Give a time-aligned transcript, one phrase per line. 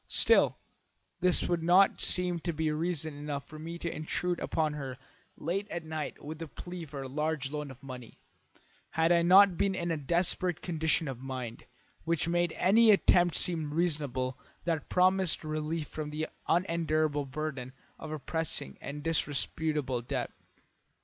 [0.07, 0.57] Still,
[1.19, 4.97] this would not seem to be reason enough for me to intrude upon her
[5.37, 8.17] late at night with a plea for a large loan of money,
[8.97, 11.67] had I not been in a desperate condition of mind,
[12.03, 18.17] which made any attempt seem reasonable that promised relief from the unendurable burden of a
[18.17, 20.31] pressing and disreputable debt.